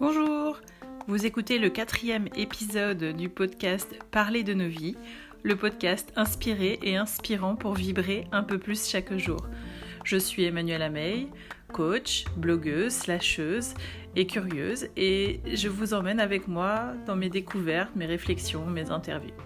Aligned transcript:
Bonjour, 0.00 0.60
vous 1.06 1.26
écoutez 1.26 1.60
le 1.60 1.68
quatrième 1.68 2.26
épisode 2.34 3.16
du 3.16 3.28
podcast 3.28 3.96
Parler 4.10 4.42
de 4.42 4.52
nos 4.52 4.66
vies, 4.66 4.96
le 5.44 5.54
podcast 5.54 6.12
inspiré 6.16 6.80
et 6.82 6.96
inspirant 6.96 7.54
pour 7.54 7.74
vibrer 7.74 8.26
un 8.32 8.42
peu 8.42 8.58
plus 8.58 8.88
chaque 8.88 9.16
jour. 9.16 9.46
Je 10.02 10.16
suis 10.16 10.42
Emmanuelle 10.42 10.82
Ameille, 10.82 11.28
coach, 11.72 12.24
blogueuse, 12.36 12.92
slasheuse 12.92 13.74
et 14.16 14.26
curieuse, 14.26 14.88
et 14.96 15.38
je 15.54 15.68
vous 15.68 15.94
emmène 15.94 16.18
avec 16.18 16.48
moi 16.48 16.94
dans 17.06 17.14
mes 17.14 17.28
découvertes, 17.28 17.94
mes 17.94 18.06
réflexions, 18.06 18.66
mes 18.66 18.90
interviews. 18.90 19.36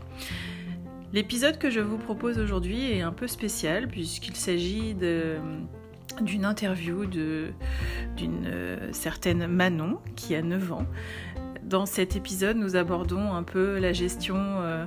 L'épisode 1.13 1.59
que 1.59 1.71
je 1.71 1.81
vous 1.81 1.99
propose 1.99 2.39
aujourd'hui 2.39 2.91
est 2.91 3.01
un 3.01 3.13
peu 3.13 3.29
spécial 3.29 3.87
puisqu'il 3.87 4.35
s'agit 4.35 4.95
d'une 6.21 6.45
interview 6.45 7.07
d'une 7.07 7.53
euh, 8.47 8.93
certaine 8.93 9.47
Manon 9.47 10.01
qui 10.17 10.35
a 10.35 10.43
9 10.43 10.73
ans. 10.73 10.87
Dans 11.63 11.87
cet 11.87 12.17
épisode, 12.17 12.57
nous 12.57 12.77
abordons 12.77 13.33
un 13.33 13.45
peu 13.45 13.79
la 13.79 13.93
gestion 13.93 14.37
euh, 14.37 14.85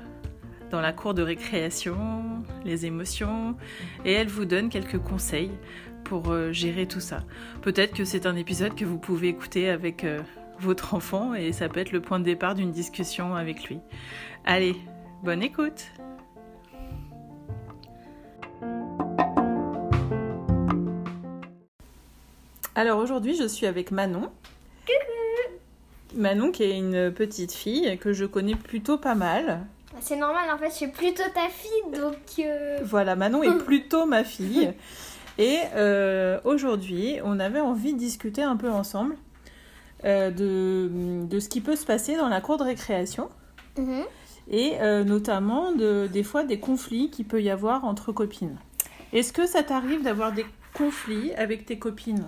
dans 0.71 0.81
la 0.81 0.91
cour 0.91 1.13
de 1.13 1.21
récréation, 1.21 2.43
les 2.65 2.85
émotions, 2.85 3.55
et 4.05 4.11
elle 4.13 4.27
vous 4.27 4.45
donne 4.45 4.69
quelques 4.69 4.99
conseils 4.99 5.51
pour 6.03 6.29
euh, 6.29 6.51
gérer 6.51 6.85
tout 6.85 7.01
ça. 7.01 7.23
Peut-être 7.61 7.93
que 7.93 8.03
c'est 8.03 8.25
un 8.25 8.35
épisode 8.35 8.75
que 8.75 8.85
vous 8.85 8.99
pouvez 8.99 9.29
écouter 9.29 9.69
avec 9.69 10.05
votre 10.59 10.93
enfant 10.93 11.33
et 11.33 11.53
ça 11.53 11.69
peut 11.69 11.79
être 11.79 11.93
le 11.93 12.01
point 12.01 12.19
de 12.19 12.25
départ 12.25 12.55
d'une 12.55 12.71
discussion 12.71 13.35
avec 13.35 13.69
lui. 13.69 13.79
Allez, 14.43 14.75
bonne 15.23 15.41
écoute 15.41 15.91
Alors 22.79 22.99
aujourd'hui, 22.99 23.35
je 23.35 23.45
suis 23.45 23.65
avec 23.65 23.91
Manon. 23.91 24.31
Coucou 24.85 26.15
Manon 26.15 26.49
qui 26.49 26.63
est 26.63 26.77
une 26.77 27.11
petite 27.11 27.51
fille 27.51 27.97
que 27.97 28.13
je 28.13 28.23
connais 28.23 28.55
plutôt 28.55 28.97
pas 28.97 29.15
mal. 29.15 29.65
C'est 29.99 30.15
normal, 30.15 30.49
en 30.49 30.57
fait, 30.57 30.69
je 30.69 30.75
suis 30.75 30.87
plutôt 30.87 31.23
ta 31.35 31.49
fille, 31.49 31.99
donc... 31.99 32.15
Euh, 32.39 32.79
voilà, 32.85 33.17
Manon 33.17 33.43
est 33.43 33.57
plutôt 33.65 34.05
ma 34.05 34.23
fille. 34.23 34.71
Et 35.37 35.57
euh, 35.75 36.39
aujourd'hui, 36.45 37.17
on 37.25 37.41
avait 37.41 37.59
envie 37.59 37.91
de 37.91 37.99
discuter 37.99 38.43
un 38.43 38.55
peu 38.55 38.69
ensemble 38.69 39.17
euh, 40.05 40.31
de, 40.31 41.27
de, 41.27 41.39
ce 41.41 41.49
qui 41.49 41.59
peut 41.59 41.75
se 41.75 41.85
passer 41.85 42.15
dans 42.15 42.29
la 42.29 42.39
cour 42.39 42.55
de 42.55 42.63
récréation. 42.63 43.27
Mhm. 43.77 44.05
Et 44.51 44.77
notamment 45.03 45.73
de, 45.73 46.07
des 46.07 46.23
fois 46.23 46.45
des 46.45 46.61
conflits 46.61 47.11
qu'il 47.11 47.27
peut 47.27 47.41
y 47.41 47.49
avoir 47.49 47.83
entre 47.83 48.13
copines. 48.13 48.55
Est-ce 49.11 49.33
que 49.33 49.45
ça 49.45 49.63
t'arrive 49.63 50.01
d'avoir 50.01 50.31
des 50.31 50.45
conflits 50.73 51.33
avec 51.33 51.65
tes 51.65 51.77
copines? 51.77 52.25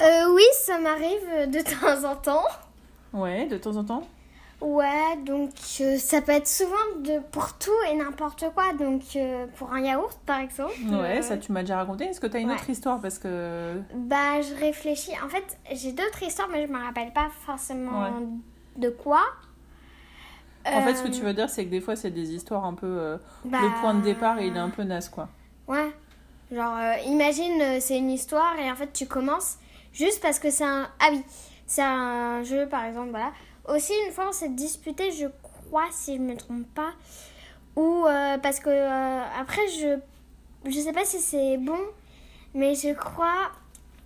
Euh, 0.00 0.34
Oui, 0.34 0.44
ça 0.52 0.78
m'arrive 0.78 1.50
de 1.50 1.60
temps 1.80 2.10
en 2.10 2.16
temps. 2.16 2.44
Ouais, 3.12 3.46
de 3.46 3.56
temps 3.56 3.76
en 3.76 3.84
temps 3.84 4.02
Ouais, 4.60 5.16
donc 5.24 5.52
euh, 5.80 5.96
ça 5.96 6.20
peut 6.20 6.32
être 6.32 6.46
souvent 6.46 6.76
de, 6.98 7.18
pour 7.32 7.54
tout 7.54 7.70
et 7.90 7.96
n'importe 7.96 8.44
quoi. 8.54 8.74
Donc 8.74 9.02
euh, 9.16 9.46
pour 9.56 9.72
un 9.72 9.80
yaourt, 9.80 10.18
par 10.26 10.40
exemple. 10.40 10.74
Ouais, 10.90 11.22
ça 11.22 11.38
tu 11.38 11.50
m'as 11.52 11.62
déjà 11.62 11.78
raconté. 11.78 12.04
Est-ce 12.04 12.20
que 12.20 12.26
tu 12.26 12.36
as 12.36 12.40
une 12.40 12.50
autre 12.50 12.68
histoire? 12.68 13.00
Parce 13.00 13.18
que. 13.18 13.80
Bah, 13.94 14.42
je 14.42 14.54
réfléchis. 14.54 15.12
En 15.24 15.30
fait, 15.30 15.58
j'ai 15.72 15.92
d'autres 15.92 16.22
histoires, 16.22 16.48
mais 16.48 16.66
je 16.66 16.70
me 16.70 16.78
rappelle 16.78 17.12
pas 17.12 17.28
forcément 17.46 18.10
de 18.76 18.90
quoi. 18.90 19.22
En 20.66 20.82
fait, 20.82 20.94
ce 20.94 21.02
que 21.04 21.08
tu 21.08 21.22
veux 21.22 21.32
dire, 21.32 21.48
c'est 21.48 21.64
que 21.64 21.70
des 21.70 21.80
fois, 21.80 21.96
c'est 21.96 22.10
des 22.10 22.34
histoires 22.34 22.66
un 22.66 22.74
peu. 22.74 23.18
Bah... 23.46 23.60
Le 23.62 23.80
point 23.80 23.94
de 23.94 24.02
départ, 24.02 24.38
il 24.42 24.54
est 24.54 24.60
un 24.60 24.68
peu 24.68 24.82
naze, 24.82 25.08
quoi. 25.08 25.30
Ouais. 25.68 25.90
Genre, 26.52 26.76
imagine, 27.06 27.80
c'est 27.80 27.96
une 27.96 28.10
histoire 28.10 28.58
et 28.58 28.70
en 28.70 28.76
fait, 28.76 28.92
tu 28.92 29.06
commences 29.06 29.56
Juste 29.92 30.20
parce 30.22 30.38
que 30.38 30.50
c'est 30.50 30.64
un. 30.64 30.88
Ah 31.00 31.08
oui, 31.10 31.22
c'est 31.66 31.82
un 31.82 32.42
jeu 32.42 32.68
par 32.68 32.84
exemple, 32.84 33.10
voilà. 33.10 33.32
Aussi, 33.68 33.92
une 34.06 34.12
fois 34.12 34.26
on 34.28 34.32
s'est 34.32 34.48
disputé, 34.48 35.10
je 35.12 35.26
crois, 35.42 35.88
si 35.90 36.16
je 36.16 36.20
me 36.20 36.36
trompe 36.36 36.66
pas. 36.74 36.92
Ou 37.76 38.04
euh, 38.06 38.38
parce 38.38 38.60
que 38.60 38.70
euh, 38.70 39.22
après, 39.38 39.66
je. 39.68 39.98
Je 40.66 40.78
sais 40.78 40.92
pas 40.92 41.06
si 41.06 41.20
c'est 41.20 41.56
bon, 41.56 41.78
mais 42.52 42.74
je 42.74 42.92
crois 42.92 43.50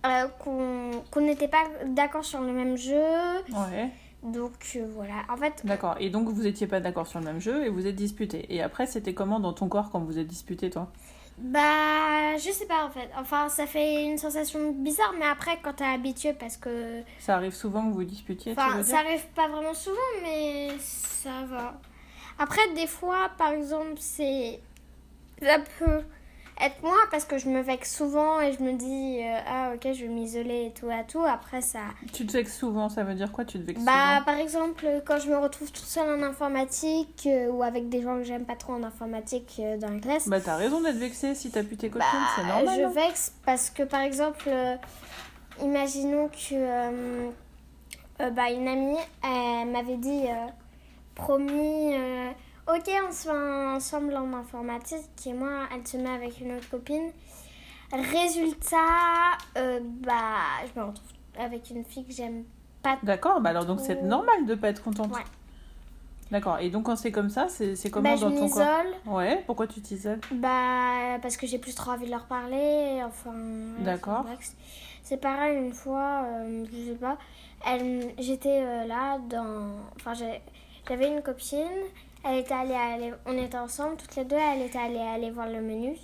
euh, 0.07 0.29
qu'on 0.39 1.21
n'était 1.21 1.49
pas 1.49 1.65
d'accord 1.87 2.25
sur 2.25 2.41
le 2.43 2.53
même 2.53 2.77
jeu. 2.77 3.03
Ouais. 3.49 3.91
Donc 4.23 4.79
voilà, 4.95 5.15
en 5.29 5.37
fait. 5.37 5.63
D'accord, 5.65 5.97
et 5.99 6.11
donc 6.11 6.29
vous 6.29 6.47
étiez 6.47 6.69
pas 6.69 6.79
d'accord 6.79 7.09
sur 7.09 7.19
le 7.19 7.27
même 7.27 7.41
jeu 7.41 7.67
et 7.67 7.69
vous 7.69 7.87
êtes 7.89 7.97
disputé. 7.97 8.47
Et 8.55 8.63
après, 8.63 8.87
c'était 8.87 9.15
comment 9.15 9.41
dans 9.41 9.53
ton 9.53 9.69
corps 9.69 9.91
quand 9.91 9.99
vous 9.99 10.19
êtes 10.19 10.29
disputé, 10.29 10.71
toi? 10.71 10.93
Bah, 11.39 12.37
je 12.37 12.51
sais 12.53 12.67
pas 12.67 12.85
en 12.85 12.91
fait. 12.91 13.11
Enfin, 13.19 13.49
ça 13.49 13.67
fait 13.67 14.05
une 14.05 14.19
sensation 14.19 14.71
bizarre, 14.73 15.13
mais 15.19 15.27
après, 15.27 15.59
quand 15.63 15.75
t'es 15.75 15.85
habitué, 15.85 16.33
parce 16.33 16.57
que. 16.57 17.03
Ça 17.19 17.37
arrive 17.37 17.55
souvent 17.55 17.89
que 17.89 17.95
vous 17.95 18.05
disputiez 18.05 18.53
Enfin, 18.53 18.83
ça 18.83 18.99
arrive 18.99 19.27
pas 19.35 19.49
vraiment 19.49 19.75
souvent, 19.75 19.99
mais 20.23 20.71
ça 20.79 21.45
va. 21.47 21.81
Après, 22.39 22.63
des 22.75 22.87
fois, 22.87 23.31
par 23.37 23.53
exemple, 23.53 23.97
c'est. 23.99 24.61
Ça 25.43 25.59
peut 25.79 26.03
être 26.61 26.81
parce 27.15 27.27
que 27.27 27.39
je 27.39 27.49
me 27.49 27.61
vexe 27.61 27.97
souvent 27.97 28.41
et 28.41 28.53
je 28.55 28.61
me 28.61 28.73
dis 28.73 29.21
euh, 29.23 29.39
ah 29.47 29.71
ok 29.73 29.95
je 29.95 30.03
vais 30.03 30.09
m'isoler 30.09 30.67
et 30.67 30.71
tout 30.73 30.89
à 30.91 31.05
tout 31.05 31.23
après 31.25 31.61
ça 31.61 31.79
tu 32.13 32.27
te 32.27 32.33
vexes 32.33 32.59
souvent 32.59 32.89
ça 32.89 33.05
veut 33.05 33.15
dire 33.15 33.31
quoi 33.31 33.45
tu 33.45 33.61
te 33.61 33.65
vexes 33.65 33.85
bah 33.85 34.21
par 34.27 34.35
exemple 34.35 34.85
quand 35.07 35.21
je 35.21 35.31
me 35.31 35.37
retrouve 35.37 35.71
toute 35.71 35.85
seule 35.85 36.11
en 36.11 36.25
informatique 36.25 37.29
euh, 37.29 37.53
ou 37.53 37.63
avec 37.63 37.89
des 37.89 38.03
gens 38.03 38.17
que 38.17 38.25
j'aime 38.25 38.45
pas 38.45 38.57
trop 38.57 38.73
en 38.73 38.83
informatique 38.83 39.61
euh, 39.61 39.79
dans 39.79 39.91
la 39.91 40.01
classe 40.01 40.27
bah 40.27 40.41
t'as 40.41 40.57
raison 40.57 40.81
d'être 40.81 40.97
vexée 40.97 41.37
si 41.37 41.53
t'as 41.53 41.63
pu 41.63 41.77
tes 41.77 41.89
copines 41.89 42.09
bah, 42.11 42.33
c'est 42.35 42.47
normal 42.49 42.81
je 42.81 42.85
hein. 42.85 43.07
vexe 43.07 43.33
parce 43.47 43.71
que 43.71 43.85
par 43.85 44.01
exemple 44.01 44.51
imaginons 45.63 46.29
que 46.31 47.31
bah 48.19 48.51
une 48.51 48.67
amie 48.67 48.99
elle 49.23 49.69
m'avait 49.69 49.99
dit 49.99 50.25
promis 51.15 51.95
Ok, 52.67 52.91
on 53.07 53.13
se 53.13 53.29
met 53.29 53.77
ensemble 53.77 54.17
en 54.17 54.33
informatique 54.33 55.27
et 55.27 55.35
moi, 55.35 55.69
elle 55.75 55.87
se 55.87 55.99
met 55.99 56.09
avec 56.09 56.41
une 56.41 56.57
autre 56.57 56.71
copine. 56.71 57.11
Résultat, 57.93 59.37
euh, 59.59 59.81
bah, 59.83 60.65
je 60.65 60.81
me 60.81 60.87
retrouve 60.87 61.09
avec 61.39 61.69
une 61.69 61.85
fille 61.85 62.07
que 62.07 62.13
j'aime 62.13 62.45
pas. 62.83 62.99
D'accord, 63.03 63.41
bah 63.43 63.51
alors 63.51 63.67
donc 63.67 63.81
c'est 63.81 64.03
normal 64.03 64.47
de 64.47 64.55
pas 64.55 64.69
être 64.69 64.83
contente. 64.83 65.13
Ouais. 65.13 65.25
D'accord, 66.31 66.59
et 66.59 66.71
donc 66.71 66.85
quand 66.85 66.97
c'est 66.97 67.13
comme 67.13 67.29
ça, 67.29 67.49
c'est 67.49 67.91
comment 67.91 68.15
bah, 68.15 68.19
dans 68.19 68.31
ton 68.31 68.49
corps 68.49 68.67
Ouais, 69.07 69.43
pourquoi 69.45 69.67
tu 69.67 69.83
t'isoles? 69.83 70.21
Bah, 70.33 71.19
parce 71.21 71.37
que 71.37 71.47
j'ai 71.47 71.59
plus 71.59 71.75
trop 71.75 71.91
envie 71.91 72.07
de 72.07 72.11
leur 72.11 72.25
parler, 72.25 73.03
enfin. 73.05 73.35
D'accord. 73.81 74.25
C'est 75.03 75.19
pareil, 75.19 75.59
une 75.59 75.75
fois, 75.75 76.25
euh, 76.25 76.65
je 76.73 76.93
sais 76.93 76.99
pas, 76.99 77.19
j'étais 78.19 78.63
euh, 78.63 78.87
là 78.87 79.19
dans. 79.19 79.77
Enfin, 79.97 80.15
j'avais 80.15 81.09
une 81.09 81.21
copine 81.21 81.69
elle 82.25 82.39
était 82.39 82.55
allée, 82.55 82.75
aller, 82.75 83.13
on 83.27 83.37
était 83.37 83.59
ensemble 83.59 83.97
toutes 83.97 84.17
les 84.17 84.25
deux, 84.25 84.37
elle 84.37 84.63
était 84.63 84.79
allée 84.79 84.99
aller 84.99 85.31
voir 85.31 85.49
le 85.49 85.61
menu. 85.61 85.97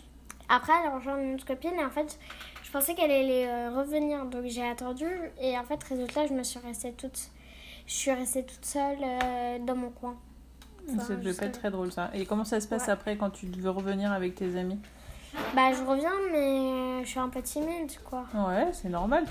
Après, 0.48 0.72
elle 0.80 0.90
a 0.90 0.96
rejoint 0.96 1.18
une 1.18 1.34
autre 1.34 1.46
copine 1.46 1.74
et 1.78 1.84
en 1.84 1.90
fait, 1.90 2.18
je 2.62 2.70
pensais 2.70 2.94
qu'elle 2.94 3.10
allait 3.10 3.48
euh, 3.48 3.70
revenir, 3.70 4.24
donc 4.26 4.44
j'ai 4.46 4.68
attendu 4.68 5.06
et 5.40 5.56
en 5.58 5.64
fait, 5.64 5.82
résultat, 5.84 6.26
je 6.26 6.34
me 6.34 6.42
suis 6.42 6.58
restée 6.60 6.92
toute, 6.92 7.30
je 7.86 7.92
suis 7.92 8.10
restée 8.10 8.44
toute 8.44 8.64
seule 8.64 8.98
euh, 9.02 9.58
dans 9.60 9.76
mon 9.76 9.90
coin. 9.90 10.16
ça 10.86 11.14
devait 11.14 11.34
pas 11.34 11.46
être 11.46 11.58
très 11.58 11.70
drôle 11.70 11.92
ça. 11.92 12.10
Et 12.14 12.26
comment 12.26 12.44
ça 12.44 12.60
se 12.60 12.68
passe 12.68 12.88
après 12.88 13.16
quand 13.16 13.30
tu 13.30 13.46
veux 13.46 13.70
revenir 13.70 14.12
avec 14.12 14.34
tes 14.34 14.56
amis? 14.56 14.78
Bah, 15.54 15.72
je 15.72 15.82
reviens, 15.84 16.12
mais 16.32 17.04
je 17.04 17.08
suis 17.08 17.20
un 17.20 17.28
peu 17.28 17.40
timide, 17.40 17.92
quoi. 18.04 18.24
Ouais, 18.34 18.68
c'est 18.72 18.88
normal, 18.88 19.24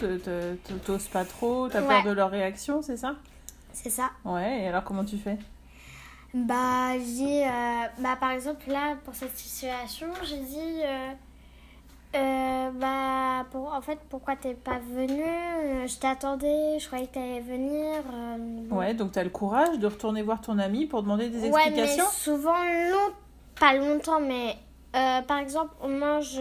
t'oses 0.85 1.07
pas 1.07 1.25
trop, 1.25 1.67
t'as 1.67 1.81
peur 1.81 2.03
de 2.03 2.11
leur 2.11 2.31
réaction, 2.31 2.81
c'est 2.81 2.97
ça? 2.97 3.16
C'est 3.73 3.89
ça. 3.89 4.09
Ouais, 4.25 4.61
et 4.61 4.67
alors 4.67 4.83
comment 4.83 5.03
tu 5.03 5.17
fais? 5.17 5.38
Bah, 6.34 6.97
j'ai. 7.00 7.45
Euh, 7.47 7.85
bah, 8.00 8.16
par 8.19 8.31
exemple, 8.31 8.69
là, 8.69 8.95
pour 9.03 9.16
cette 9.16 9.38
situation, 9.38 10.07
j'ai 10.23 10.40
dit. 10.40 10.81
Euh, 10.84 11.12
euh, 12.16 12.72
bah, 12.72 13.45
pour, 13.51 13.74
en 13.74 13.81
fait, 13.81 14.00
pourquoi 14.09 14.36
t'es 14.36 14.56
pas 14.56 14.80
venu 14.80 15.24
Je 15.88 16.00
t'attendais, 16.00 16.80
je 16.80 16.88
croyais 16.88 17.06
que 17.07 17.13
t'allais 17.13 17.42
venir. 17.42 18.01
Ouais, 18.71 18.94
donc 18.94 19.12
t'as 19.12 19.24
le 19.24 19.30
courage 19.30 19.77
de 19.77 19.88
retourner 19.88 20.24
voir 20.24 20.42
ton 20.42 20.57
ami 20.57 20.88
pour 20.88 21.04
demander 21.04 21.30
des 21.30 21.45
explications 21.45 22.04
Ouais, 22.04 22.09
mais 22.09 22.12
souvent, 22.12 22.63
long, 22.63 23.13
pas 23.59 23.75
longtemps, 23.75 24.19
mais 24.19 24.56
par 24.92 25.38
exemple, 25.38 25.74
on 25.81 25.89
mange. 25.89 26.39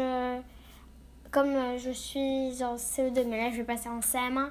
comme 1.31 1.55
je 1.77 1.91
suis 1.91 2.65
en 2.65 2.77
CE2, 2.77 3.27
mais 3.27 3.45
là, 3.45 3.51
je 3.51 3.57
vais 3.59 3.65
passer 3.65 3.91
en 3.91 4.01
CM1. 4.01 4.49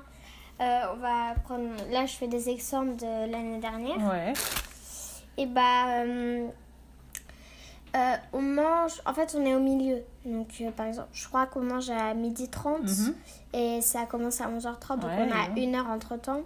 on 0.60 0.98
va 0.98 1.34
prendre. 1.46 1.70
Là, 1.92 2.06
je 2.06 2.14
fais 2.14 2.28
des 2.28 2.48
exemples 2.48 2.96
de 2.96 3.32
l'année 3.32 3.60
dernière. 3.60 3.98
Ouais 3.98 4.34
et 5.38 5.46
bah 5.46 6.02
euh, 6.02 6.48
euh, 7.96 8.16
on 8.34 8.42
mange, 8.42 9.02
en 9.06 9.14
fait 9.14 9.36
on 9.38 9.46
est 9.46 9.56
au 9.56 9.60
milieu. 9.60 10.04
Donc 10.26 10.48
euh, 10.62 10.72
par 10.72 10.88
exemple, 10.88 11.10
je 11.14 11.28
crois 11.28 11.46
qu'on 11.48 11.62
mange 11.64 11.90
à 11.90 12.14
midi 12.14 12.50
30 12.50 12.84
mhm. 12.84 13.16
et 13.54 13.82
ça 13.82 14.06
commence 14.06 14.42
à 14.42 14.48
11h30, 14.50 15.00
donc 15.00 15.12
on 15.18 15.32
a 15.32 15.60
une 15.60 15.76
heure 15.76 15.88
entre 15.88 16.18
temps. 16.18 16.42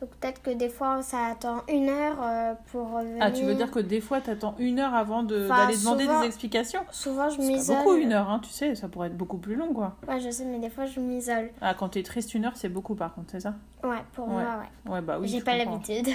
Donc 0.00 0.10
peut-être 0.10 0.40
que 0.42 0.50
des 0.50 0.68
fois, 0.68 1.02
ça 1.02 1.26
attend 1.26 1.62
une 1.68 1.88
heure 1.88 2.18
euh, 2.22 2.54
pour 2.70 2.88
revenir. 2.92 3.16
Ah, 3.20 3.32
tu 3.32 3.44
veux 3.44 3.56
dire 3.56 3.68
que 3.68 3.80
des 3.80 4.00
fois, 4.00 4.20
tu 4.20 4.30
attends 4.30 4.54
une 4.60 4.78
heure 4.78 4.94
avant 4.94 5.24
de- 5.24 5.46
Enfin, 5.50 5.64
d'aller 5.64 5.76
demander 5.76 6.04
souvent- 6.04 6.20
des 6.20 6.26
explications? 6.28 6.80
Souvent, 6.92 7.28
je 7.30 7.40
C'est 7.40 7.48
m'isole. 7.48 7.76
beaucoup 7.78 7.94
une 7.96 8.12
heure, 8.12 8.30
hein, 8.30 8.38
tu 8.40 8.48
sais, 8.50 8.76
ça 8.76 8.86
pourrait 8.86 9.08
être 9.08 9.16
beaucoup 9.16 9.38
plus 9.38 9.56
long, 9.56 9.72
quoi. 9.74 9.96
Ouais, 10.06 10.20
je 10.20 10.30
sais, 10.30 10.44
mais 10.44 10.60
des 10.60 10.70
fois, 10.70 10.86
je 10.86 11.00
m'isole. 11.00 11.50
Ah, 11.60 11.74
quand 11.74 11.88
t'es 11.88 12.04
triste, 12.04 12.32
une 12.34 12.44
heure, 12.44 12.52
c'est 12.54 12.68
beaucoup, 12.68 12.94
par 12.94 13.12
contre, 13.12 13.30
c'est 13.32 13.40
ça? 13.40 13.54
Ouais, 13.82 13.96
pour 14.12 14.28
Ouais. 14.28 14.34
moi, 14.34 14.60
ouais. 14.86 14.92
Ouais, 14.92 15.00
bah 15.00 15.18
oui. 15.20 15.26
J'ai 15.26 15.40
pas 15.40 15.56
l'habitude. 15.56 16.06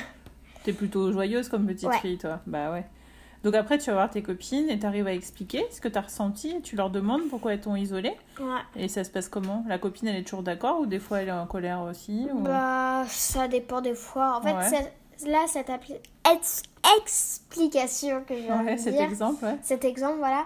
T'es 0.63 0.73
plutôt 0.73 1.11
joyeuse 1.11 1.49
comme 1.49 1.65
petite 1.67 1.89
Ouais. 1.89 1.97
fille, 1.99 2.17
toi. 2.17 2.39
Bah 2.47 2.71
ouais. 2.71 2.85
Donc 3.43 3.55
après, 3.55 3.77
tu 3.77 3.87
vas 3.87 3.93
voir 3.97 4.09
tes 4.09 4.23
copines 4.23 4.69
et 4.69 4.79
t'arrives 4.79 5.05
à 5.07 5.13
expliquer 5.13 5.65
ce 5.69 5.81
que 5.81 5.89
t'as 5.89 6.01
ressenti. 6.01 6.61
Tu 6.63 6.77
leur 6.77 6.89
demandes 6.89 7.23
pourquoi 7.29 7.51
elles 7.53 7.59
t'ont 7.61 7.75
isolée. 7.75 8.15
Ouais. 8.39 8.61
Et 8.77 8.87
ça 8.87 9.03
se 9.03 9.09
passe 9.09 9.27
comment? 9.27 9.65
La 9.67 9.77
copine, 9.77 10.07
elle 10.07 10.15
est 10.15 10.23
toujours 10.23 10.43
d'accord 10.43 10.79
ou 10.79 10.85
des 10.85 10.99
fois 10.99 11.21
elle 11.21 11.27
est 11.27 11.31
en 11.33 11.45
colère 11.45 11.81
aussi 11.81 12.27
ou- 12.33 12.39
Bah, 12.39 13.03
ça 13.07 13.49
dépend 13.49 13.81
des 13.81 13.95
fois. 13.95 14.37
En 14.37 14.41
fait, 14.41 14.53
Ouais. 14.53 15.29
là, 15.29 15.39
cette 15.47 15.67
appli- 15.67 15.99
ex- 16.33 16.63
explication 16.99 18.23
que 18.27 18.33
je 18.35 18.41
viens 18.43 18.63
Ouais, 18.63 18.75
de 18.75 18.79
cet 18.79 18.93
dire, 18.93 19.03
exemple, 19.03 19.43
ouais. 19.43 19.57
cet 19.61 19.83
exemple, 19.83 20.19
voilà, 20.19 20.45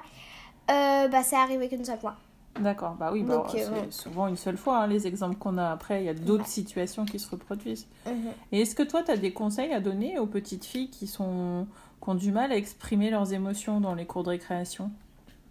euh, 0.72 1.08
bah, 1.08 1.22
c'est 1.24 1.36
arrivé 1.36 1.70
qu'une 1.70 1.86
seule 1.86 2.00
fois. 2.00 2.16
D'accord, 2.60 2.96
bah 2.96 3.10
oui, 3.14 3.24
bah, 3.24 3.46
c'est 3.50 3.66
euh, 3.66 3.72
ouais. 3.72 3.88
souvent 3.92 4.28
une 4.28 4.38
seule 4.38 4.58
fois 4.58 4.80
hein, 4.80 4.88
les 4.88 5.06
exemples 5.08 5.36
qu'on 5.38 5.58
a 5.58 5.70
après. 5.72 6.02
Il 6.02 6.06
y 6.06 6.10
a 6.10 6.14
d'autres 6.14 6.44
Ouais. 6.44 6.50
situations 6.50 7.06
qui 7.06 7.20
se 7.20 7.30
reproduisent. 7.30 7.88
Mhm. 8.06 8.32
Et 8.52 8.62
est-ce 8.62 8.76
que 8.76 8.84
toi, 8.84 9.04
tu 9.04 9.12
as 9.12 9.18
des 9.18 9.32
conseils 9.34 9.74
à 9.74 9.80
donner 9.80 10.18
aux 10.20 10.26
petites 10.28 10.66
filles 10.66 10.90
qui, 10.90 11.08
sont... 11.08 11.68
qui 12.04 12.10
ont 12.10 12.16
du 12.16 12.32
mal 12.32 12.52
à 12.52 12.56
exprimer 12.56 13.10
leurs 13.10 13.34
émotions 13.34 13.80
dans 13.82 13.94
les 13.96 14.06
cours 14.06 14.24
de 14.24 14.30
récréation? 14.30 14.92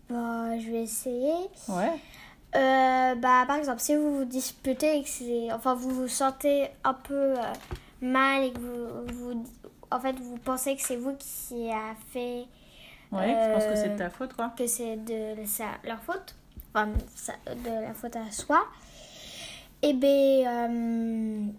Bah, 0.08 0.58
je 0.58 0.70
vais 0.70 0.82
essayer. 0.85 1.35
Ouais, 1.69 1.93
Euh, 2.55 3.14
bah, 3.17 3.44
par 3.47 3.56
exemple, 3.56 3.81
si 3.81 3.94
vous 3.97 4.19
vous 4.19 4.25
disputez 4.25 4.99
et 4.99 5.02
que. 5.02 5.52
Enfin, 5.55 5.75
vous 5.75 5.91
vous 5.91 6.09
sentez 6.09 6.69
un 6.85 6.94
peu 6.94 7.14
euh, 7.14 7.43
mal 8.00 8.44
et 8.44 8.52
que 8.52 8.59
vous, 8.59 8.87
vous... 9.32 9.44
En 9.91 10.00
fait, 10.00 10.19
vous 10.19 10.38
pensez 10.38 10.75
que 10.76 10.82
c'est 10.82 10.97
vous 10.97 11.14
qui 11.19 11.70
a 11.70 11.94
fait... 12.12 12.44
ouais 13.12 13.37
je 13.49 13.52
pense 13.52 13.64
que 13.67 13.76
c'est 13.76 13.91
de 13.91 13.99
ta 13.99 14.11
faute, 14.11 14.32
quoi? 14.35 14.52
que 14.56 14.67
c'est 14.67 14.97
de 14.97 15.44
sa- 15.44 15.79
leur 15.85 16.00
faute, 16.02 16.35
enfin 16.76 16.88
de 17.46 17.82
la 17.82 17.94
faute 17.94 18.17
à 18.17 18.31
soi, 18.31 18.67
et 19.82 19.94
ben 19.94 21.55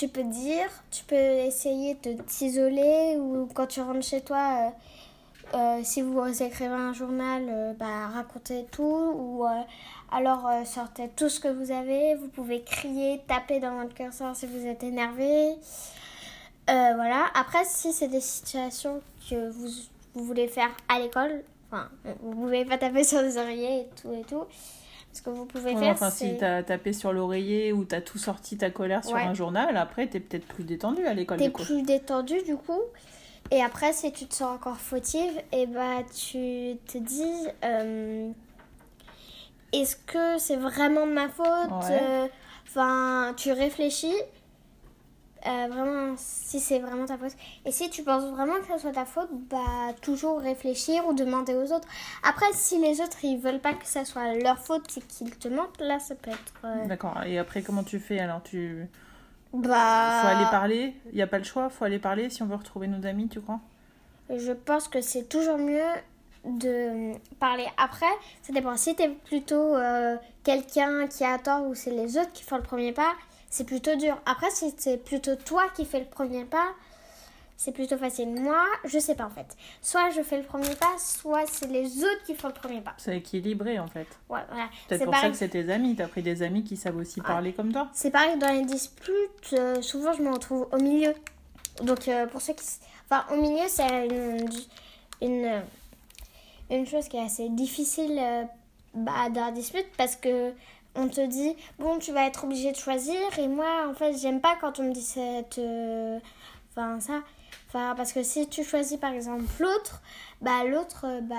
tu 0.00 0.08
peux 0.08 0.24
dire, 0.24 0.68
tu 0.90 1.04
peux 1.04 1.14
essayer 1.14 1.94
de 1.94 2.14
t'isoler 2.22 3.16
ou 3.18 3.46
quand 3.52 3.66
tu 3.66 3.82
rentres 3.82 4.02
chez 4.02 4.22
toi, 4.22 4.72
euh, 5.52 5.56
euh, 5.56 5.80
si 5.84 6.00
vous 6.00 6.42
écrivez 6.42 6.72
un 6.72 6.94
journal, 6.94 7.44
euh, 7.48 7.72
bah, 7.74 8.08
racontez 8.08 8.66
tout 8.70 8.82
ou 8.82 9.44
euh, 9.44 9.48
alors 10.10 10.46
euh, 10.46 10.64
sortez 10.64 11.10
tout 11.16 11.28
ce 11.28 11.38
que 11.38 11.48
vous 11.48 11.70
avez. 11.70 12.14
Vous 12.14 12.28
pouvez 12.28 12.62
crier, 12.62 13.20
taper 13.28 13.60
dans 13.60 13.74
votre 13.76 13.94
curseur 13.94 14.34
si 14.34 14.46
vous 14.46 14.64
êtes 14.64 14.82
énervé. 14.82 15.50
Euh, 16.70 16.92
voilà. 16.94 17.26
Après, 17.34 17.64
si 17.66 17.92
c'est 17.92 18.08
des 18.08 18.20
situations 18.22 19.02
que 19.28 19.50
vous, 19.50 19.68
vous 20.14 20.24
voulez 20.24 20.48
faire 20.48 20.70
à 20.88 20.98
l'école, 20.98 21.42
enfin, 21.70 21.88
vous 22.22 22.32
pouvez 22.32 22.64
pas 22.64 22.78
taper 22.78 23.04
sur 23.04 23.22
des 23.22 23.36
oreillers 23.38 23.80
et 23.80 23.88
tout 24.00 24.12
et 24.12 24.22
tout. 24.22 24.44
Ce 25.12 25.22
que 25.22 25.30
vous 25.30 25.44
pouvez 25.44 25.72
Ouais, 25.74 25.80
faire, 25.80 25.92
enfin, 25.92 26.10
c'est... 26.10 26.28
si 26.28 26.36
t'as 26.38 26.62
tapé 26.62 26.92
sur 26.92 27.12
l'oreiller 27.12 27.72
ou 27.72 27.84
t'as 27.84 28.00
tout 28.00 28.18
sorti 28.18 28.56
ta 28.56 28.70
colère 28.70 29.04
sur 29.04 29.16
Ouais. 29.16 29.22
un 29.24 29.34
journal, 29.34 29.76
après, 29.76 30.06
t'es 30.06 30.20
peut-être 30.20 30.46
plus 30.46 30.62
détendu 30.62 31.04
à 31.04 31.14
l'école. 31.14 31.38
T'es 31.38 31.50
plus 31.50 31.82
détendu 31.82 32.40
du 32.44 32.56
coup. 32.56 32.80
Et 33.50 33.60
après, 33.60 33.92
si 33.92 34.12
tu 34.12 34.26
te 34.26 34.34
sens 34.34 34.54
encore 34.54 34.76
fautive, 34.76 35.32
et 35.50 35.66
bah 35.66 36.04
tu 36.14 36.76
te 36.86 36.98
dis 36.98 37.48
euh, 37.64 38.30
est-ce 39.72 39.96
que 39.96 40.38
c'est 40.38 40.56
vraiment 40.56 41.06
de 41.08 41.12
ma 41.12 41.28
faute? 41.28 41.46
Ouais. 41.88 41.98
Euh, 42.02 42.28
Enfin, 42.68 43.34
tu 43.36 43.50
réfléchis 43.50 44.14
euh, 45.46 45.66
vraiment 45.68 46.14
si 46.16 46.60
c'est 46.60 46.78
vraiment 46.78 47.06
ta 47.06 47.16
faute. 47.16 47.32
Et 47.64 47.72
si 47.72 47.88
tu 47.90 48.02
penses 48.02 48.24
vraiment 48.24 48.54
que 48.60 48.66
ce 48.72 48.78
soit 48.78 48.92
ta 48.92 49.04
faute, 49.04 49.30
bah 49.50 49.92
toujours 50.02 50.40
réfléchir 50.40 51.06
ou 51.06 51.12
demander 51.12 51.54
aux 51.54 51.72
autres. 51.72 51.88
Après, 52.22 52.46
si 52.52 52.78
les 52.78 53.00
autres 53.00 53.24
ils 53.24 53.38
veulent 53.38 53.60
pas 53.60 53.74
que 53.74 53.86
ça 53.86 54.04
soit 54.04 54.34
leur 54.34 54.58
faute 54.58 54.96
et 54.96 55.00
qu'ils 55.00 55.36
te 55.36 55.48
mentent, 55.48 55.80
là 55.80 55.98
ça 55.98 56.14
peut 56.14 56.30
être. 56.30 56.52
euh, 56.64 56.86
D'accord. 56.86 57.22
Et 57.24 57.38
après, 57.38 57.62
comment 57.62 57.84
tu 57.84 57.98
fais 57.98 58.18
alors? 58.18 58.42
Tu... 58.42 58.86
bah. 59.52 60.20
Faut 60.22 60.28
aller 60.28 60.50
parler? 60.50 60.94
Il 61.10 61.16
n'y 61.16 61.22
a 61.22 61.26
pas 61.26 61.38
le 61.38 61.44
choix, 61.44 61.68
faut 61.70 61.84
aller 61.84 61.98
parler 61.98 62.30
si 62.30 62.42
on 62.42 62.46
veut 62.46 62.56
retrouver 62.56 62.86
nos 62.88 63.06
amis, 63.06 63.28
tu 63.28 63.40
crois? 63.40 63.60
Je 64.34 64.52
pense 64.52 64.88
que 64.88 65.00
c'est 65.00 65.28
toujours 65.28 65.58
mieux 65.58 65.82
de 66.44 67.12
parler 67.38 67.66
après. 67.76 68.06
Ça 68.42 68.52
dépend. 68.52 68.76
Si 68.76 68.94
t'es 68.94 69.08
plutôt 69.08 69.74
euh, 69.76 70.16
quelqu'un 70.44 71.06
qui 71.08 71.24
a 71.24 71.36
tort 71.38 71.66
ou 71.66 71.74
c'est 71.74 71.90
les 71.90 72.16
autres 72.16 72.32
qui 72.32 72.44
font 72.44 72.56
le 72.56 72.62
premier 72.62 72.92
pas, 72.92 73.12
c'est 73.50 73.64
plutôt 73.64 73.96
dur. 73.96 74.16
Après, 74.24 74.50
si 74.50 74.72
c'est 74.78 74.96
plutôt 74.96 75.36
toi 75.36 75.64
qui 75.74 75.84
fais 75.84 76.00
le 76.00 76.06
premier 76.06 76.44
pas, 76.44 76.68
c'est 77.56 77.72
plutôt 77.72 77.98
facile. 77.98 78.30
Moi, 78.30 78.64
je 78.86 78.98
sais 78.98 79.14
pas 79.14 79.26
en 79.26 79.30
fait. 79.30 79.54
Soit 79.82 80.08
je 80.10 80.22
fais 80.22 80.38
le 80.38 80.44
premier 80.44 80.74
pas, 80.76 80.96
soit 80.98 81.44
c'est 81.46 81.66
les 81.66 81.98
autres 82.02 82.22
qui 82.24 82.34
font 82.34 82.48
le 82.48 82.54
premier 82.54 82.80
pas. 82.80 82.94
C'est 82.96 83.18
équilibré 83.18 83.78
en 83.78 83.86
fait. 83.86 84.06
Ouais, 84.30 84.40
voilà. 84.48 84.70
Peut-être 84.88 85.00
C'est 85.00 85.04
pour 85.04 85.14
ça 85.14 85.28
que 85.28 85.36
c'est 85.36 85.50
tes 85.50 85.70
amis. 85.70 85.94
T'as 85.94 86.08
pris 86.08 86.22
des 86.22 86.42
amis 86.42 86.64
qui 86.64 86.78
savent 86.78 86.96
aussi 86.96 87.20
parler 87.20 87.52
comme 87.52 87.70
toi. 87.70 87.90
C'est 87.92 88.10
pareil 88.10 88.38
dans 88.38 88.48
les 88.48 88.64
disputes, 88.64 89.52
euh, 89.52 89.82
souvent 89.82 90.14
je 90.14 90.22
me 90.22 90.32
retrouve 90.32 90.68
au 90.72 90.78
milieu. 90.78 91.12
Donc 91.82 92.08
euh, 92.08 92.26
pour 92.26 92.40
ceux 92.40 92.54
qui... 92.54 92.64
Enfin, 93.10 93.26
au 93.34 93.40
milieu, 93.40 93.66
c'est 93.68 94.06
une, 94.06 94.48
une, 95.20 95.62
une 96.70 96.86
chose 96.86 97.08
qui 97.08 97.18
est 97.18 97.24
assez 97.24 97.48
difficile 97.50 98.16
euh, 98.18 98.44
bah, 98.94 99.28
dans 99.28 99.46
la 99.46 99.52
dispute 99.52 99.86
parce 99.98 100.16
que 100.16 100.52
on 100.94 101.08
te 101.08 101.24
dit, 101.26 101.54
bon, 101.78 101.98
tu 101.98 102.12
vas 102.12 102.26
être 102.26 102.44
obligé 102.44 102.72
de 102.72 102.76
choisir 102.76 103.16
et 103.38 103.48
moi, 103.48 103.86
en 103.88 103.94
fait, 103.94 104.16
j'aime 104.18 104.40
pas 104.40 104.56
quand 104.60 104.78
on 104.80 104.84
me 104.84 104.92
dit 104.92 105.02
cette... 105.02 105.58
euh, 105.58 106.18
Enfin, 106.70 107.00
ça... 107.00 107.20
Enfin, 107.68 107.94
parce 107.96 108.12
que 108.12 108.22
si 108.24 108.48
tu 108.48 108.64
choisis 108.64 108.96
par 108.98 109.12
exemple 109.12 109.44
l'autre, 109.60 110.02
bah 110.40 110.64
l'autre, 110.64 111.04
euh, 111.06 111.20
bah 111.20 111.36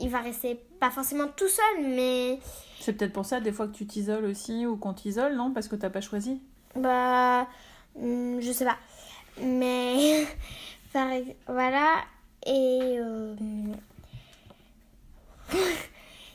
il 0.00 0.08
va 0.08 0.20
rester 0.20 0.58
pas 0.80 0.90
forcément 0.90 1.26
tout 1.36 1.48
seul, 1.48 1.84
mais 1.86 2.38
C'est 2.80 2.94
peut-être 2.94 3.12
pour 3.12 3.26
ça 3.26 3.40
des 3.40 3.52
fois 3.52 3.66
que 3.66 3.72
tu 3.72 3.86
t'isoles 3.86 4.24
aussi 4.24 4.64
ou 4.66 4.76
qu'on 4.78 4.94
t'isole, 4.94 5.34
non? 5.36 5.52
Parce 5.52 5.68
que 5.68 5.76
t'as 5.76 5.90
pas 5.90 6.00
choisi 6.00 6.40
Bah, 6.74 7.46
hum, 8.00 8.40
je 8.40 8.50
sais 8.52 8.64
pas. 8.64 8.78
Mais, 9.42 10.26
par 10.94 11.08
voilà. 11.48 11.96
Et 12.46 12.96
euh, 12.98 13.34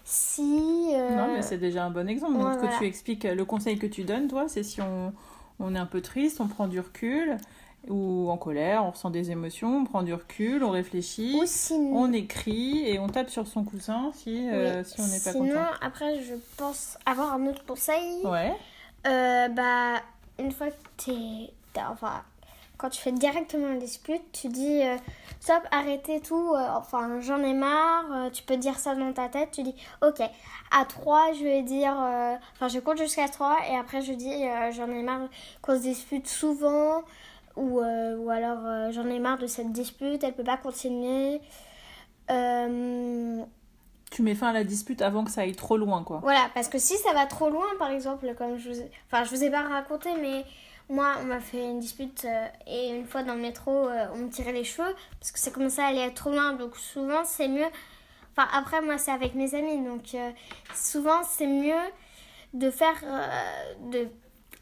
si. 0.04 0.92
euh, 0.94 1.16
Non, 1.16 1.34
mais 1.34 1.39
c'est 1.50 1.58
déjà 1.58 1.84
un 1.86 1.90
bon 1.90 2.08
exemple. 2.08 2.38
Donc, 2.40 2.62
que 2.62 2.78
tu 2.78 2.86
expliques, 2.86 3.24
le 3.24 3.46
conseil 3.46 3.78
que 3.78 3.88
tu 3.88 4.04
donnes, 4.04 4.28
toi, 4.28 4.46
c'est 4.48 4.64
si 4.64 4.82
on, 4.82 5.14
on 5.60 5.76
est 5.76 5.80
un 5.80 5.86
peu 5.86 6.02
triste, 6.02 6.40
on 6.42 6.48
prend 6.48 6.68
du 6.68 6.80
recul, 6.80 7.38
ou 7.88 8.30
en 8.30 8.38
colère, 8.38 8.84
on 8.86 8.92
ressent 8.92 9.10
des 9.10 9.32
émotions, 9.32 9.78
on 9.78 9.84
prend 9.86 10.04
du 10.04 10.14
recul, 10.14 10.64
on 10.64 10.70
réfléchit, 10.72 11.40
sinon. 11.46 11.96
on 12.04 12.14
écrit 12.14 12.86
et 12.88 13.00
on 13.00 13.08
tape 13.08 13.30
sur 13.30 13.48
son 13.48 13.64
coussin 13.64 14.12
si, 14.16 14.50
euh, 14.50 14.84
si 14.84 15.00
on 15.00 15.08
n'est 15.08 15.20
pas 15.20 15.32
sinon, 15.32 15.48
content. 15.48 15.66
après, 15.82 16.22
je 16.22 16.34
pense 16.58 16.98
avoir 17.06 17.34
un 17.34 17.46
autre 17.48 17.66
conseil. 17.66 18.22
Ouais, 18.26 18.54
Euh, 19.08 19.48
bah, 19.48 20.02
une 20.40 20.52
fois 20.52 20.68
que 20.68 21.06
t'es. 21.06 21.52
Enfin, 21.90 22.22
quand 22.80 22.90
tu 22.90 23.00
fais 23.02 23.12
directement 23.12 23.68
une 23.68 23.78
dispute, 23.78 24.24
tu 24.32 24.48
dis 24.48 24.82
euh, 24.82 24.96
stop, 25.40 25.62
arrêtez 25.70 26.22
tout, 26.22 26.54
euh, 26.56 26.68
enfin, 26.76 27.20
j'en 27.20 27.44
ai 27.44 27.54
marre. 27.54 28.06
euh, 28.12 28.30
tu 28.32 28.42
peux 28.42 28.58
dire 28.58 28.80
ça 28.80 28.96
dans 28.96 29.14
ta 29.14 29.28
tête. 29.30 29.50
Tu 29.52 29.62
dis 29.64 29.76
ok, 30.02 30.22
à 30.72 30.86
3, 30.86 31.34
je 31.34 31.44
vais 31.44 31.62
dire. 31.62 31.94
Enfin, 32.54 32.68
je 32.70 32.80
compte 32.80 32.98
jusqu'à 32.98 33.28
3 33.28 33.58
et 33.72 33.76
après, 33.76 34.02
je 34.02 34.14
dis 34.14 34.46
j'en 34.72 34.90
ai 34.90 35.04
marre 35.04 35.28
qu'on 35.62 35.76
se 35.76 35.82
dispute 35.82 36.28
souvent. 36.28 37.04
Ou, 37.56 37.82
ou 37.82 38.30
alors 38.30 38.92
j'en 38.92 39.08
ai 39.10 39.20
marre 39.20 39.38
de 39.38 39.48
cette 39.48 39.72
dispute, 39.74 40.24
elle 40.24 40.34
peut 40.34 40.44
pas 40.46 40.58
continuer. 40.58 41.42
Tu 44.12 44.24
mets 44.24 44.34
fin 44.36 44.48
à 44.48 44.54
la 44.54 44.64
dispute 44.64 45.02
avant 45.02 45.24
que 45.24 45.30
ça 45.32 45.42
aille 45.42 45.56
trop 45.56 45.78
loin, 45.78 46.04
quoi. 46.04 46.20
voilà, 46.24 46.50
parce 46.56 46.68
que 46.68 46.80
si 46.80 46.98
ça 46.98 47.14
va 47.14 47.26
trop 47.28 47.50
loin, 47.50 47.68
par 47.78 47.92
exemple, 47.92 48.34
comme 48.38 48.58
je 48.58 48.70
vous 48.70 48.80
ai... 48.80 48.90
Enfin, 49.06 49.24
je 49.24 49.30
vous 49.30 49.44
ai 49.44 49.52
pas 49.52 49.62
raconté, 49.62 50.10
mais 50.20 50.44
moi, 50.90 51.16
on 51.22 51.26
m'a 51.26 51.40
fait 51.40 51.64
une 51.64 51.80
dispute 51.80 52.26
euh, 52.26 52.48
et 52.68 52.90
une 52.90 53.06
fois 53.06 53.24
dans 53.24 53.36
le 53.36 53.42
métro, 53.42 53.88
euh, 53.88 54.08
on 54.14 54.18
me 54.18 54.30
tirait 54.30 54.52
les 54.54 54.64
cheveux 54.64 54.96
parce 55.20 55.32
que 55.32 55.40
ça 55.40 55.52
commençait 55.52 55.84
à 55.84 55.88
aller 55.88 56.14
trop 56.14 56.32
loin. 56.32 56.54
Donc 56.54 56.76
souvent, 56.78 57.24
c'est 57.26 57.48
mieux... 57.48 57.68
Enfin, 58.36 58.48
après, 58.54 58.82
moi, 58.82 58.98
c'est 58.98 59.12
avec 59.12 59.36
mes 59.36 59.54
amis. 59.56 59.84
Donc 59.86 60.14
euh, 60.16 60.32
souvent, 60.76 61.24
c'est 61.24 61.48
mieux 61.48 61.74
de 62.54 62.72
faire... 62.72 62.96
de... 63.92 64.08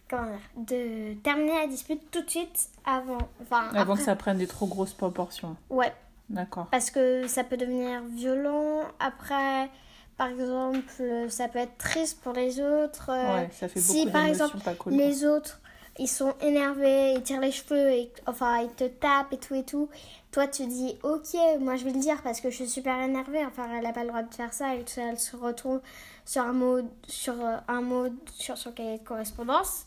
Comment 0.09 0.23
dire 0.25 0.39
De 0.55 1.13
terminer 1.21 1.59
la 1.59 1.67
dispute 1.67 2.09
tout 2.11 2.21
de 2.21 2.29
suite 2.29 2.69
avant... 2.85 3.17
Enfin, 3.41 3.69
Avant 3.73 3.79
après- 3.93 3.95
que 3.97 4.01
ça 4.03 4.15
prenne 4.15 4.37
des 4.37 4.47
trop 4.47 4.65
grosses 4.65 4.93
proportions. 4.93 5.55
Ouais, 5.69 5.93
D'accord. 6.29 6.67
parce 6.71 6.91
que 6.91 7.27
ça 7.27 7.43
peut 7.43 7.57
devenir 7.57 8.01
violent. 8.03 8.81
Après, 8.99 9.69
par 10.17 10.27
exemple, 10.27 11.03
ça 11.29 11.47
peut 11.49 11.59
être 11.59 11.77
triste 11.77 12.21
pour 12.21 12.33
les 12.33 12.59
autres. 12.61 13.11
Ouais, 13.11 13.49
ça 13.51 13.67
fait 13.67 13.79
si, 13.81 13.99
beaucoup 14.05 14.11
par 14.11 14.23
d'émotions 14.23 14.45
exemple, 14.47 14.63
pas 14.63 14.73
cool. 14.75 14.93
quoi. 14.93 15.01
les 15.05 15.25
autres, 15.25 15.59
ils 15.99 16.07
sont 16.07 16.33
énervés, 16.41 17.13
ils 17.13 17.23
tirent 17.23 17.39
les 17.41 17.51
cheveux, 17.51 17.89
et, 17.91 18.11
enfin, 18.25 18.59
ils 18.61 18.69
te 18.73 18.83
tapent 18.85 19.33
et 19.33 19.37
tout 19.37 19.55
et 19.55 19.63
tout. 19.63 19.89
Toi, 20.31 20.47
tu 20.47 20.65
dis, 20.67 20.95
ok, 21.03 21.35
moi 21.59 21.75
je 21.77 21.83
vais 21.85 21.91
le 21.91 21.99
dire 21.99 22.21
parce 22.21 22.41
que 22.41 22.49
je 22.49 22.55
suis 22.57 22.67
super 22.67 22.99
énervée. 23.01 23.43
Enfin, 23.45 23.67
elle 23.75 23.83
n'a 23.83 23.93
pas 23.93 24.03
le 24.03 24.09
droit 24.09 24.21
de 24.23 24.33
faire 24.33 24.53
ça 24.53 24.75
et 24.75 24.83
tout, 24.83 24.99
elle 24.99 25.19
se 25.19 25.35
retrouve 25.35 25.81
sur 26.25 26.43
un 26.43 26.53
mot, 26.53 26.79
sur 27.07 27.33
euh, 27.33 27.57
un 27.67 27.81
mot 27.81 28.07
sur 28.33 28.57
son 28.57 28.71
cahier 28.71 28.97
de 28.99 29.03
correspondance. 29.03 29.85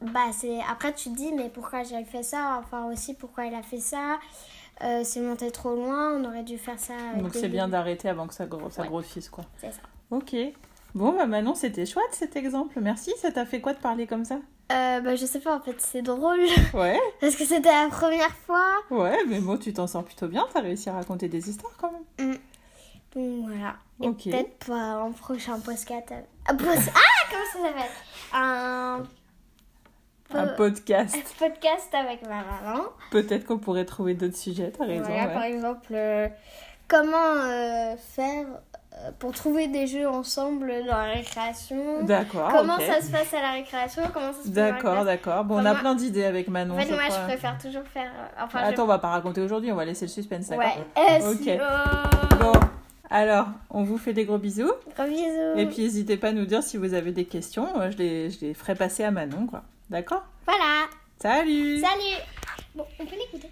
bah 0.00 0.30
c'est 0.32 0.60
après 0.70 0.92
tu 0.94 1.10
te 1.10 1.16
dis 1.16 1.32
mais 1.32 1.48
pourquoi 1.48 1.82
j'ai 1.82 2.04
fait 2.04 2.22
ça? 2.22 2.60
Enfin 2.60 2.84
aussi 2.92 3.14
pourquoi 3.14 3.46
il 3.46 3.54
a 3.54 3.62
fait 3.62 3.80
ça? 3.80 4.18
Euh, 4.84 5.02
c'est 5.04 5.20
monté 5.20 5.50
trop 5.50 5.74
loin 5.74 6.12
on 6.16 6.24
aurait 6.24 6.44
dû 6.44 6.56
faire 6.56 6.78
ça 6.78 6.92
euh, 7.16 7.20
Donc 7.22 7.34
c'est 7.34 7.48
bien 7.48 7.66
d'arrêter 7.66 8.08
avant 8.08 8.26
que 8.28 8.34
ça, 8.34 8.46
ça 8.70 8.82
Ouais. 8.82 8.88
grossisse, 8.88 9.28
quoi. 9.28 9.44
c'est 9.60 9.72
ça 9.72 9.80
Ok. 10.10 10.36
Bon, 10.94 11.12
bah 11.16 11.26
Manon, 11.26 11.54
c'était 11.54 11.86
chouette 11.86 12.04
cet 12.12 12.34
exemple. 12.36 12.78
Merci. 12.80 13.12
Ça 13.20 13.30
t'a 13.30 13.44
fait 13.46 13.60
quoi 13.60 13.74
de 13.74 13.78
parler 13.78 14.06
comme 14.06 14.24
ça 14.24 14.38
euh, 14.70 15.00
bah 15.00 15.16
je 15.16 15.24
sais 15.24 15.40
pas 15.40 15.56
en 15.56 15.60
fait 15.60 15.80
c'est 15.80 16.02
drôle 16.02 16.40
Ouais, 16.74 17.00
parce 17.22 17.36
que 17.36 17.46
c'était 17.46 17.70
la 17.72 17.88
première 17.90 18.34
fois 18.46 18.66
ouais, 18.90 19.16
mais 19.26 19.40
bon, 19.40 19.56
tu 19.56 19.72
t'en 19.72 19.86
sors 19.86 20.04
plutôt 20.04 20.28
bien. 20.28 20.46
T'as 20.52 20.60
réussi 20.60 20.90
à 20.90 20.92
raconter 20.92 21.26
des 21.26 21.48
histoires 21.48 21.72
quand 21.78 21.90
même. 22.18 22.36
donc 23.14 23.48
voilà 23.48 23.76
et 24.02 24.08
Ok. 24.08 24.24
peut-être 24.24 24.58
pour 24.58 24.74
un 24.74 25.10
prochain 25.12 25.58
podcast 25.58 26.26
post- 26.48 26.92
ah 26.94 27.30
comment 27.30 27.44
ça 27.50 27.68
s'appelle? 27.68 27.90
Un 28.34 29.02
Un 30.34 30.46
po- 30.48 30.54
podcast. 30.56 31.16
un 31.16 31.38
podcast 31.48 31.94
avec 31.94 32.20
ma 32.28 32.42
maman 32.44 32.82
Peut-être 33.10 33.46
qu'on 33.46 33.58
pourrait 33.58 33.86
trouver 33.86 34.12
d'autres 34.12 34.36
sujets, 34.36 34.70
t'as 34.70 34.84
raison. 34.84 35.04
Voilà, 35.04 35.28
ouais. 35.28 35.32
par 35.32 35.44
exemple, 35.44 35.88
euh, 35.92 36.28
comment 36.88 37.16
euh, 37.16 37.96
faire 37.96 38.44
euh, 38.48 38.58
pour 39.18 39.32
trouver 39.32 39.68
des 39.68 39.86
jeux 39.86 40.08
ensemble 40.08 40.68
dans 40.86 40.96
la 40.96 41.12
récréation. 41.14 42.02
D'accord. 42.04 42.50
comment 42.52 42.78
ça 42.78 43.00
se 43.00 43.10
passe 43.10 43.32
à 43.34 43.40
la 43.42 43.52
récréation, 43.52 44.02
comment 44.12 44.32
ça 44.32 44.42
se 44.44 44.48
D'accord, 44.48 45.04
d'accord. 45.04 45.44
Bon, 45.44 45.56
on 45.60 45.64
a 45.64 45.74
plein 45.74 45.94
d'idées 45.94 46.24
avec 46.24 46.48
Manon. 46.48 46.74
En 46.74 46.78
fait, 46.78 46.86
je 46.88 46.94
moi, 46.94 47.04
crois. 47.04 47.18
je 47.20 47.24
préfère 47.24 47.58
toujours 47.58 47.84
faire. 47.92 48.10
euh, 48.16 48.44
enfin, 48.44 48.60
je- 48.64 48.72
Attends, 48.72 48.84
on 48.84 48.86
va 48.86 48.98
pas 48.98 49.08
raconter 49.08 49.40
aujourd'hui, 49.40 49.72
on 49.72 49.76
va 49.76 49.84
laisser 49.84 50.04
le 50.06 50.10
suspense, 50.10 50.48
Ouais. 50.50 50.74
Euh, 50.96 51.32
Ok. 51.32 52.38
Bon, 52.40 52.52
alors, 53.10 53.46
on 53.70 53.82
vous 53.84 53.98
fait 53.98 54.12
des 54.12 54.24
gros 54.24 54.38
bisous. 54.38 54.70
Gros 54.96 55.06
bisous. 55.06 55.56
Et 55.56 55.66
puis, 55.66 55.82
n'hésitez 55.82 56.16
pas 56.16 56.28
à 56.28 56.32
nous 56.32 56.44
dire 56.46 56.62
si 56.62 56.76
vous 56.76 56.94
avez 56.94 57.12
des 57.12 57.24
questions. 57.24 57.66
Euh, 57.80 57.90
Je 57.90 57.96
les, 57.98 58.30
je 58.30 58.40
les 58.42 58.54
ferai 58.54 58.74
passer 58.74 59.04
à 59.04 59.10
Manon, 59.10 59.46
quoi. 59.46 59.62
D'accord? 59.90 60.24
Voilà. 60.46 60.86
Salut 61.20 61.78
Salut. 61.80 62.22
Bon, 62.74 62.84
on 63.00 63.04
peut 63.06 63.16
l'écouter. 63.16 63.50